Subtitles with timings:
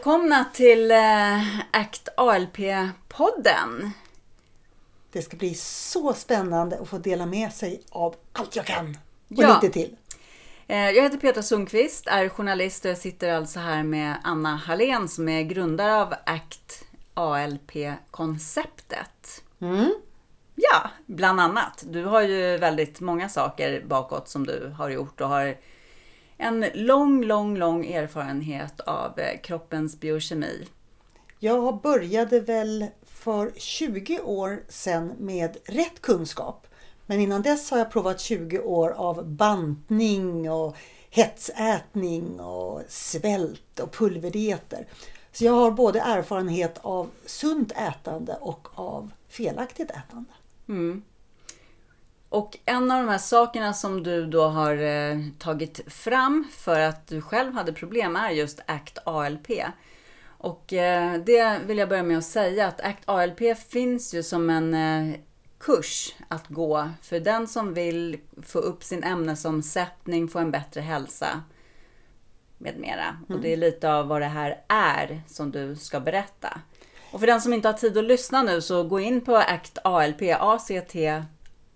[0.00, 3.90] Välkomna till eh, ACT ALP-podden.
[5.12, 8.88] Det ska bli så spännande att få dela med sig av allt jag kan.
[9.28, 9.60] Och Ja.
[9.62, 9.96] lite till.
[10.66, 15.08] Eh, jag heter Petra Sundqvist, är journalist och jag sitter alltså här med Anna Hallén
[15.08, 19.42] som är grundare av ACT ALP-konceptet.
[19.60, 19.94] Mm.
[20.54, 21.84] Ja, bland annat.
[21.86, 25.56] Du har ju väldigt många saker bakåt som du har gjort och har
[26.40, 30.68] en lång, lång, lång erfarenhet av eh, kroppens biokemi.
[31.38, 36.66] Jag började väl för 20 år sedan med rätt kunskap.
[37.06, 40.76] Men innan dess har jag provat 20 år av bantning och
[41.10, 44.86] hetsätning och svält och pulverdieter.
[45.32, 50.32] Så jag har både erfarenhet av sunt ätande och av felaktigt ätande.
[52.30, 57.06] Och en av de här sakerna som du då har eh, tagit fram för att
[57.06, 59.48] du själv hade problem är just ACT ALP.
[60.26, 64.50] Och eh, det vill jag börja med att säga att ACT ALP finns ju som
[64.50, 65.16] en eh,
[65.58, 71.42] kurs att gå för den som vill få upp sin ämnesomsättning, få en bättre hälsa
[72.58, 73.16] med mera.
[73.28, 76.60] Och det är lite av vad det här är som du ska berätta.
[77.12, 79.78] Och för den som inte har tid att lyssna nu så gå in på ACT
[79.84, 80.94] ALP, ACT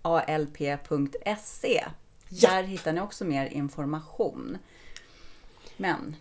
[0.09, 1.83] alp.se.
[2.29, 2.49] Ja.
[2.49, 4.57] Där hittar ni också mer information.
[5.77, 6.15] Men,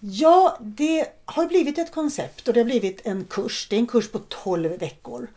[0.00, 3.66] Ja, det har blivit ett koncept och det har blivit en kurs.
[3.70, 5.28] Det är en kurs på 12 veckor.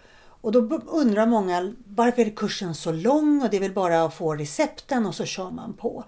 [0.41, 4.13] Och då undrar många varför är kursen så lång och det är väl bara att
[4.13, 6.03] få recepten och så kör man på.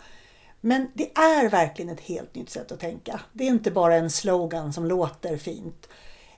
[0.62, 3.20] Men det är verkligen ett helt nytt sätt att tänka.
[3.34, 5.88] Det är inte bara en slogan som låter fint.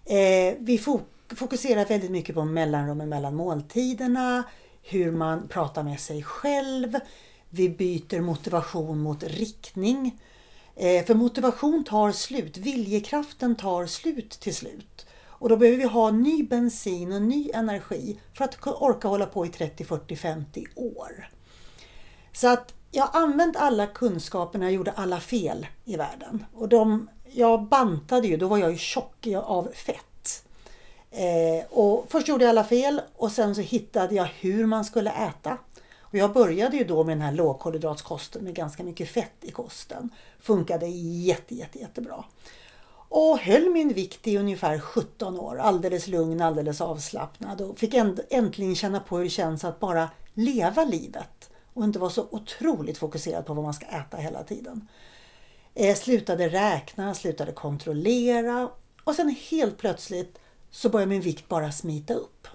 [0.06, 4.44] Eh, vi fok- fokuserar väldigt mycket på mellanrummen mellan måltiderna,
[4.84, 7.00] hur man pratar med sig själv.
[7.50, 10.20] Vi byter motivation mot riktning.
[10.76, 15.06] Eh, för motivation tar slut, viljekraften tar slut till slut.
[15.44, 19.46] Och då behöver vi ha ny bensin och ny energi för att orka hålla på
[19.46, 21.30] i 30, 40, 50 år.
[22.34, 26.46] Så att jag har använt alla kunskaper när jag gjorde alla fel i världen.
[26.54, 30.06] Och de, jag bantade ju, då var jag ju tjock av fett.
[31.16, 35.12] Eh, och först gjorde jag alla fel och sen så hittade jag hur man skulle
[35.12, 35.58] äta.
[36.00, 40.10] Och jag började ju då med den här lågkolhydratskosten med ganska mycket fett i kosten.
[40.40, 42.24] Funkade jätte, jätte, jättebra.
[43.10, 45.60] Och höll min vikt i ungefär 17 år.
[45.60, 47.62] Alldeles lugn, alldeles avslappnad.
[47.62, 47.94] Och fick
[48.30, 51.50] äntligen känna på hur det känns att bara leva livet.
[51.74, 54.88] Och inte vara så otroligt fokuserad på vad man ska äta hela tiden.
[55.76, 58.70] Eh, slutade räkna, slutade kontrollera.
[59.04, 60.40] Och sen helt plötsligt
[60.74, 62.48] så börjar min vikt bara smita upp.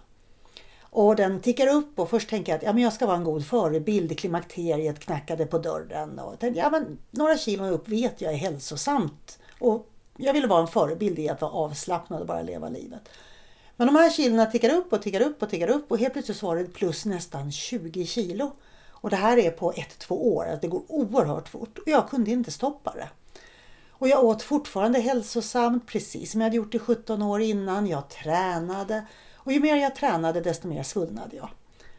[0.80, 3.24] Och den tickar upp och först tänker jag att ja, men jag ska vara en
[3.24, 4.18] god förebild.
[4.18, 6.18] Klimakteriet knackade på dörren.
[6.18, 9.38] Och tänkte, ja, men några kilo upp vet jag är hälsosamt.
[9.60, 13.08] Och jag ville vara en förebild i att vara avslappnad och bara leva livet.
[13.76, 16.38] Men de här kilona tickar upp och tickar upp och tickar upp och helt plötsligt
[16.38, 18.52] så var det plus nästan 20 kilo.
[18.90, 20.46] Och det här är på ett, två år.
[20.46, 21.78] Att det går oerhört fort.
[21.78, 23.08] Och jag kunde inte stoppa det.
[23.98, 27.86] Och jag åt fortfarande hälsosamt, precis som jag hade gjort i 17 år innan.
[27.86, 29.06] Jag tränade.
[29.34, 31.48] Och ju mer jag tränade desto mer svullnade jag.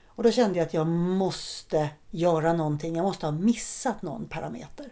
[0.08, 2.96] Och då kände jag att jag måste göra någonting.
[2.96, 4.86] Jag måste ha missat någon parameter.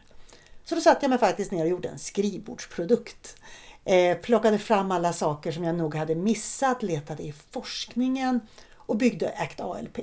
[0.63, 3.35] Så då satte jag mig faktiskt ner och gjorde en skrivbordsprodukt.
[3.85, 8.39] Eh, plockade fram alla saker som jag nog hade missat, letade i forskningen
[8.75, 9.97] och byggde ACT ALP.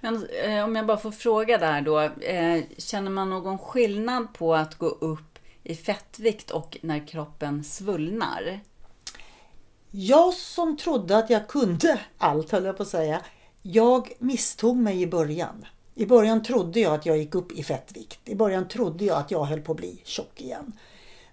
[0.00, 2.00] men eh, om jag bara får fråga där då.
[2.00, 5.29] Eh, känner man någon skillnad på att gå upp
[5.70, 8.60] i fettvikt och när kroppen svullnar?
[9.90, 13.20] Jag som trodde att jag kunde allt, höll jag på att säga.
[13.62, 15.66] Jag misstog mig i början.
[15.94, 18.20] I början trodde jag att jag gick upp i fettvikt.
[18.24, 20.72] I början trodde jag att jag höll på att bli tjock igen.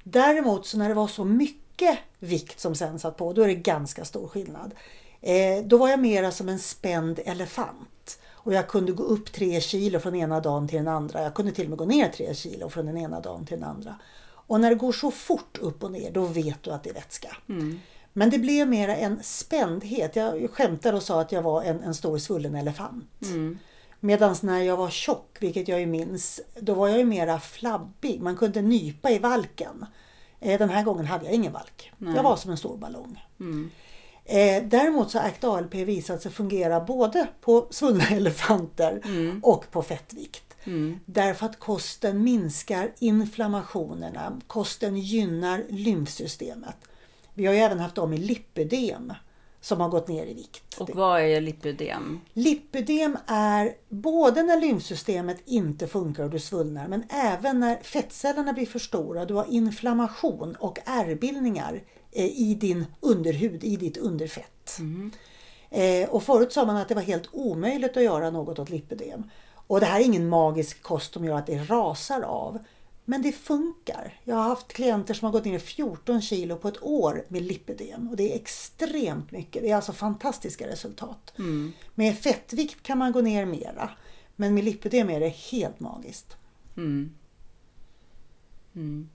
[0.03, 3.55] Däremot så när det var så mycket vikt som sen satt på, då är det
[3.55, 4.73] ganska stor skillnad.
[5.21, 8.19] Eh, då var jag mera som en spänd elefant.
[8.47, 11.23] Och jag kunde gå upp tre kilo från ena dagen till den andra.
[11.23, 13.69] Jag kunde till och med gå ner tre kilo från den ena dagen till den
[13.69, 13.95] andra.
[14.47, 16.93] Och när det går så fort upp och ner, då vet du att det är
[16.93, 17.37] vätska.
[18.13, 20.15] Men det blev mera en spändhet.
[20.15, 23.11] Jag skämtade och sa att jag var en, en stor svullen elefant.
[23.99, 28.21] Medan när jag var tjock, vilket jag ju minns, då var jag ju mera flabbig.
[28.21, 29.85] Man kunde nypa i valken.
[30.39, 31.91] Eh, Den här gången hade jag ingen valk.
[32.15, 33.23] Jag var som en stor ballong.
[34.25, 39.01] Eh, däremot så har ACT ALP visat sig fungera både på svullna elefanter
[39.43, 40.46] och på fettvikt.
[41.05, 44.41] Därför att kosten minskar inflammationerna.
[44.47, 46.75] Kosten gynnar lymfsystemet.
[47.33, 49.13] Vi har ju även haft dem i lipödem
[49.61, 50.77] som har gått ner i vikt.
[50.77, 52.19] Och vad är lipödem?
[52.33, 58.65] Lipödem är både när lymfsystemet inte funkar och du svullnar men även när fettcellerna blir
[58.65, 64.77] för stora, du har inflammation och ärrbildningar eh, i din underhud, i ditt underfett.
[64.79, 65.11] Mm.
[65.69, 69.23] Eh, och förut sa man att det var helt omöjligt att göra något åt lipödem.
[69.67, 72.59] Och det här är ingen magisk kost som gör att det rasar av.
[73.05, 74.19] Men det funkar.
[74.23, 78.07] Jag har haft klienter som har gått ner 14 kilo på ett år med lipödem
[78.09, 79.61] och det är extremt mycket.
[79.61, 81.33] Det är alltså fantastiska resultat.
[81.37, 81.73] Mm.
[81.95, 83.89] Med fettvikt kan man gå ner mera.
[84.35, 86.37] Men med lipödem är det helt magiskt.
[86.77, 87.13] Mm.
[88.75, 89.09] Mm.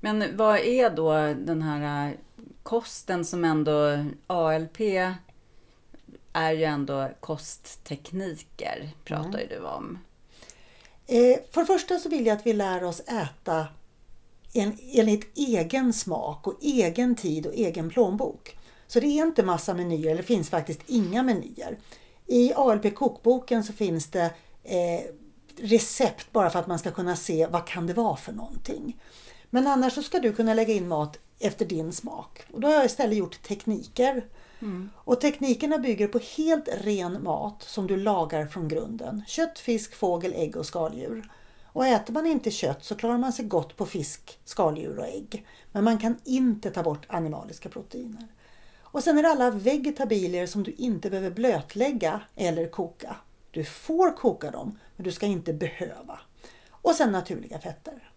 [0.00, 1.12] Men vad är då
[1.44, 2.14] den här äh,
[2.62, 4.78] kosten som ändå ALP
[6.36, 9.98] är ju ändå kosttekniker, pratar ju du om.
[11.06, 13.66] Eh, för det första så vill jag att vi lär oss äta
[14.52, 18.58] en, enligt egen smak och egen tid och egen plånbok.
[18.86, 21.78] Så det är inte massa menyer, eller det finns faktiskt inga menyer.
[22.26, 24.30] I ALP kokboken så finns det
[24.64, 25.00] eh,
[25.56, 28.96] recept bara för att man ska kunna se vad kan det vara för någonting.
[29.50, 32.42] Men annars så ska du kunna lägga in mat efter din smak.
[32.52, 34.24] Och då har jag istället gjort tekniker.
[34.62, 34.90] Mm.
[34.96, 39.22] Och teknikerna bygger på helt ren mat som du lagar från grunden.
[39.26, 41.30] Kött, fisk, fågel, ägg och skaldjur.
[41.72, 45.46] Och äter man inte kött så klarar man sig gott på fisk, skaldjur och ägg.
[45.72, 48.28] Men man kan inte ta bort animaliska proteiner.
[48.78, 53.16] Och sen är det alla vegetabilier som du inte behöver blötlägga eller koka.
[53.50, 56.20] Du får koka dem, men du ska inte behöva.
[56.70, 58.10] Och sen naturliga fetter.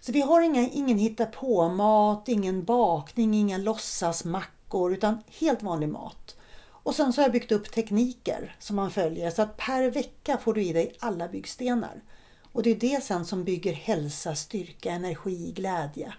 [0.00, 5.88] Så vi har inga, ingen hitta på mat, ingen bakning, inga låtsasmackor utan helt vanlig
[5.88, 6.36] mat.
[6.84, 10.38] Och sen så har jag byggt upp tekniker som man följer så att per vecka
[10.38, 12.02] får du i dig alla byggstenar.
[12.52, 16.14] Och det är det sen som bygger hälsa, styrka, energi, glädje.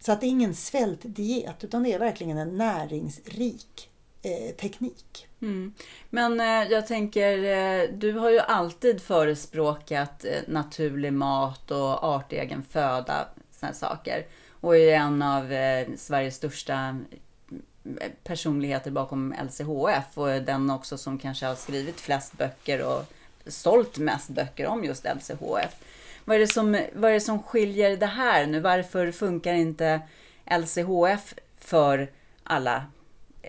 [0.00, 3.90] Så att det är ingen svältdiet utan det är verkligen en näringsrik
[4.22, 5.28] eh, teknik.
[5.42, 5.74] Mm.
[6.10, 12.62] Men eh, jag tänker, eh, du har ju alltid förespråkat eh, naturlig mat och artegen
[12.62, 14.26] föda, sådana saker.
[14.60, 16.98] Och är en av eh, Sveriges största
[18.24, 23.04] personligheter bakom LCHF och är den också som kanske har skrivit flest böcker och
[23.46, 25.76] sålt mest böcker om just LCHF.
[26.24, 28.60] Vad är, det som, vad är det som skiljer det här nu?
[28.60, 30.00] Varför funkar inte
[30.60, 32.10] LCHF för
[32.42, 32.86] alla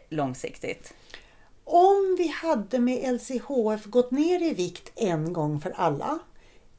[0.10, 0.94] långsiktigt?
[1.64, 6.20] Om vi hade med LCHF gått ner i vikt en gång för alla,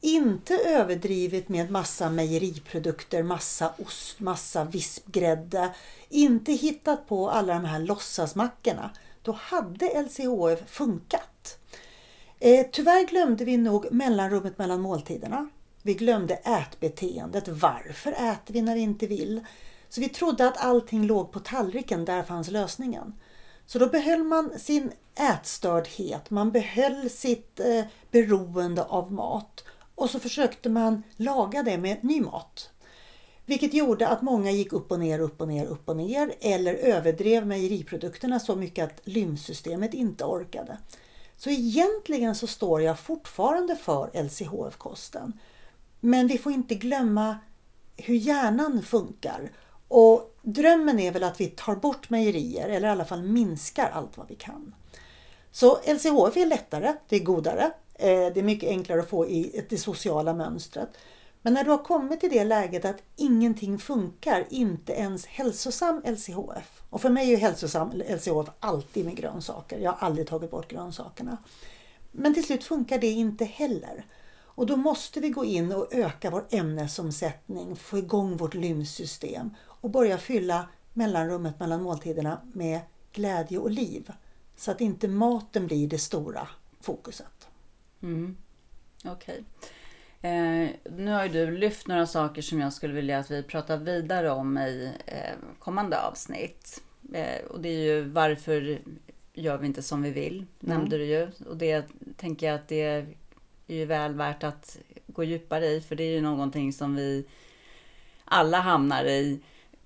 [0.01, 5.73] inte överdrivit med massa mejeriprodukter, massa ost, massa vispgrädde,
[6.09, 11.57] inte hittat på alla de här låtsasmackorna, då hade LCHF funkat.
[12.39, 15.49] Eh, tyvärr glömde vi nog mellanrummet mellan måltiderna.
[15.81, 17.47] Vi glömde ätbeteendet.
[17.47, 19.45] Varför äter vi när vi inte vill?
[19.89, 23.13] Så vi trodde att allting låg på tallriken, där fanns lösningen.
[23.65, 29.63] Så då behöll man sin ätstördhet, man behöll sitt eh, beroende av mat
[30.01, 32.69] och så försökte man laga det med ny mat.
[33.45, 36.73] Vilket gjorde att många gick upp och ner, upp och ner, upp och ner eller
[36.73, 40.77] överdrev mejeriprodukterna så mycket att lymfsystemet inte orkade.
[41.37, 45.39] Så egentligen så står jag fortfarande för LCHF-kosten.
[45.99, 47.37] Men vi får inte glömma
[47.97, 49.51] hur hjärnan funkar.
[49.87, 54.17] Och drömmen är väl att vi tar bort mejerier eller i alla fall minskar allt
[54.17, 54.75] vad vi kan.
[55.51, 57.71] Så LCHF är lättare, det är godare,
[58.01, 60.89] Eh, det är mycket enklare att få i det sociala mönstret.
[61.41, 66.81] Men när du har kommit till det läget att ingenting funkar, inte ens hälsosam LCHF.
[66.89, 69.79] Och för mig är ju hälsosam LCHF alltid med grönsaker.
[69.79, 71.37] Jag har aldrig tagit bort grönsakerna.
[72.11, 74.05] Men till slut funkar det inte heller.
[74.39, 79.89] Och då måste vi gå in och öka vår ämnesomsättning, få igång vårt lymfsystem och
[79.89, 82.79] börja fylla mellanrummet mellan måltiderna med
[83.11, 84.11] glädje och liv.
[84.57, 86.47] Så att inte maten blir det stora
[86.81, 87.50] fokuset.
[88.03, 88.37] Mm.
[89.05, 89.43] Okej.
[90.21, 93.77] Eh, nu har ju du lyft några saker som jag skulle vilja att vi pratar
[93.77, 96.81] vidare om i eh, kommande avsnitt.
[97.13, 98.79] Eh, och det är ju varför
[99.33, 101.31] gör vi inte som vi vill, nämnde du ju.
[101.47, 101.85] Och det
[102.17, 103.07] tänker jag att det är
[103.67, 104.77] ju väl värt att
[105.07, 107.25] gå djupare i, för det är ju någonting som vi
[108.25, 109.39] alla hamnar i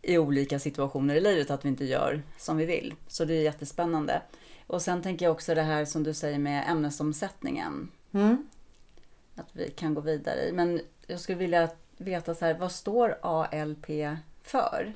[0.05, 2.93] i olika situationer i livet, att vi inte gör som vi vill.
[3.07, 4.21] Så det är jättespännande.
[4.67, 7.91] Och sen tänker jag också det här som du säger med ämnesomsättningen.
[8.15, 8.47] Mm.
[9.35, 10.51] Att vi kan gå vidare i.
[10.51, 13.85] Men jag skulle vilja veta så här, vad står ALP
[14.41, 14.93] för?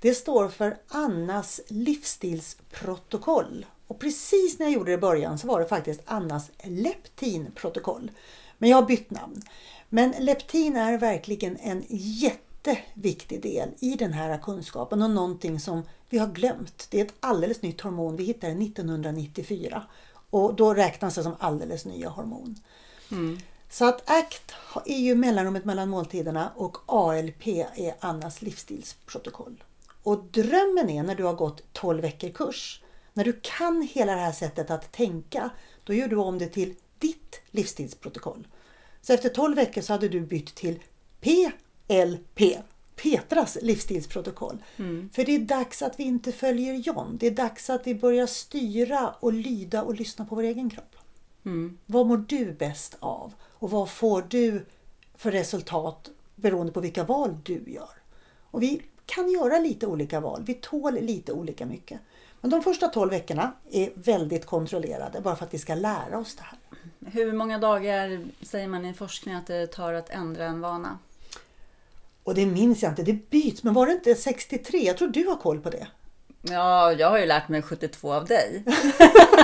[0.00, 3.66] Det står för Annas livsstilsprotokoll.
[3.86, 8.10] Och precis när jag gjorde det i början så var det faktiskt Annas leptinprotokoll.
[8.58, 9.42] Men jag har bytt namn.
[9.88, 15.82] Men leptin är verkligen en jätte jätteviktig del i den här kunskapen och någonting som
[16.08, 16.86] vi har glömt.
[16.90, 18.16] Det är ett alldeles nytt hormon.
[18.16, 19.82] Vi hittade det 1994
[20.30, 22.56] och då räknas det som alldeles nya hormon.
[23.10, 23.38] Mm.
[23.70, 24.52] Så att ACT
[24.86, 29.64] är ju mellanrummet mellan måltiderna och ALP är Annas livsstilsprotokoll.
[30.02, 32.82] Och drömmen är när du har gått 12 veckor kurs,
[33.12, 35.50] när du kan hela det här sättet att tänka,
[35.84, 38.46] då gör du om det till ditt livsstilsprotokoll.
[39.02, 40.82] Så efter 12 veckor så hade du bytt till
[41.20, 42.58] PLP,
[43.02, 44.58] Petras livsstilsprotokoll.
[44.76, 45.10] Mm.
[45.12, 47.16] För det är dags att vi inte följer John.
[47.20, 50.96] Det är dags att vi börjar styra och lyda och lyssna på vår egen kropp.
[51.44, 51.78] Mm.
[51.86, 53.34] Vad mår du bäst av?
[53.42, 54.66] Och vad får du
[55.14, 57.98] för resultat beroende på vilka val du gör?
[58.50, 60.42] Och vi kan göra lite olika val.
[60.46, 62.00] Vi tål lite olika mycket.
[62.40, 66.36] Men de första 12 veckorna är väldigt kontrollerade bara för att vi ska lära oss
[66.36, 66.58] det här.
[67.12, 70.98] Hur många dagar säger man i forskning att det tar att ändra en vana?
[72.28, 73.62] Och det minns jag inte, det byts.
[73.62, 74.78] Men var det inte 63?
[74.78, 75.86] Jag tror du har koll på det.
[76.42, 78.64] Ja, jag har ju lärt mig 72 av dig.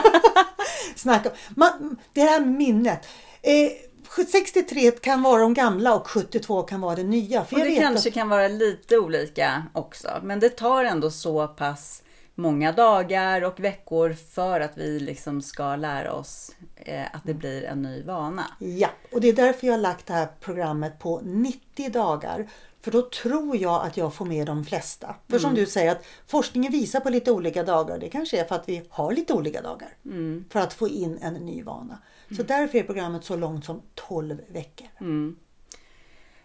[0.97, 1.31] Snacka.
[1.51, 3.07] Man, det här minnet.
[3.43, 7.45] Eh, 63 kan vara de gamla och 72 kan vara det nya.
[7.45, 10.09] För Och det kanske att, kan vara lite olika också.
[10.23, 12.03] Men det tar ändå så pass
[12.35, 17.65] många dagar och veckor för att vi liksom ska lära oss eh, att det blir
[17.65, 18.45] en ny vana.
[18.59, 22.49] Ja, och det är därför jag har lagt det här programmet på 90 dagar.
[22.81, 25.15] För då tror jag att jag får med de flesta.
[25.29, 27.99] För som du säger att forskningen visar på lite olika dagar.
[27.99, 29.89] Det kanske är för att vi har lite olika dagar.
[30.51, 31.99] För att få in en ny vana.
[32.37, 34.89] Så därför är programmet så långt som 12 veckor.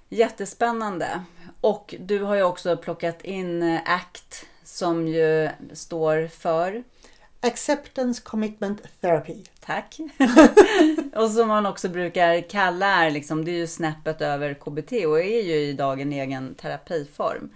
[0.10, 1.22] Jättespännande.
[1.62, 6.84] Och du har ju också plockat in eh, ACT som ju står för
[7.42, 9.44] Acceptance Commitment Therapy.
[9.60, 9.98] Tack.
[11.16, 15.20] och som man också brukar kalla är liksom, det är ju snäppet över KBT och
[15.20, 17.50] är ju idag en egen terapiform.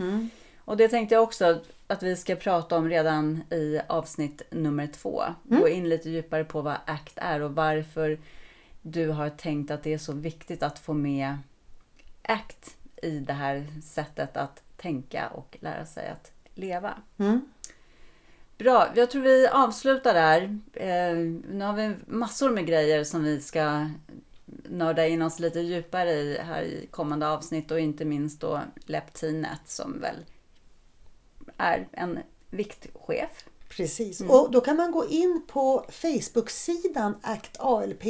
[0.66, 5.24] Och det tänkte jag också att vi ska prata om redan i avsnitt nummer två.
[5.44, 8.20] Gå in lite djupare på vad ACT är och varför
[8.82, 11.38] du har tänkt att det är så viktigt att få med
[12.22, 16.94] ACT i det här sättet att tänka och lära sig att leva.
[17.18, 17.42] Mm.
[18.58, 20.60] Bra, jag tror vi avslutar där.
[20.74, 21.18] Eh,
[21.50, 23.90] nu har vi massor med grejer som vi ska
[24.70, 29.62] nörda in oss lite djupare i här i kommande avsnitt och inte minst då leptinet
[29.66, 30.16] som väl
[31.58, 32.20] är en
[32.50, 33.46] viktchef.
[33.70, 34.22] Precis.
[34.22, 38.04] Och då kan man gå in på Facebook-sidan ACT ALP.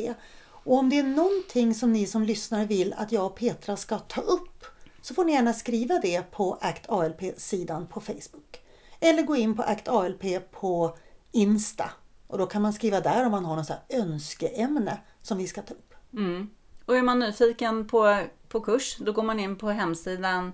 [0.46, 4.00] Och om det är någonting som ni som lyssnar vill att jag och Petra ska
[4.00, 4.66] ta upp
[5.04, 8.62] så får ni gärna skriva det på ACT ALP-sidan på Facebook.
[9.00, 10.98] Eller gå in på ACT ALP på
[11.32, 11.92] Insta.
[12.28, 15.48] Och då kan man skriva där om man har något så här önskeämne som vi
[15.48, 15.94] ska ta upp.
[16.14, 16.50] Mm.
[16.86, 20.52] Och är man nyfiken på, på kurs då går man in på hemsidan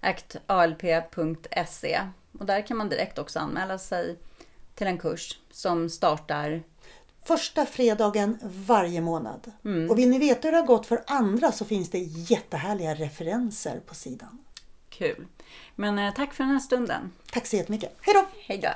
[0.00, 2.00] actalp.se
[2.38, 4.18] och där kan man direkt också anmäla sig
[4.74, 6.62] till en kurs som startar
[7.24, 9.52] Första fredagen varje månad.
[9.90, 13.80] Och vill ni veta hur det har gått för andra så finns det jättehärliga referenser
[13.86, 14.38] på sidan.
[14.88, 15.26] kul.
[15.76, 17.12] Men eh, tack för den här stunden.
[17.32, 17.96] Tack så jättemycket.
[18.00, 18.26] Hej då!
[18.46, 18.68] Hej då!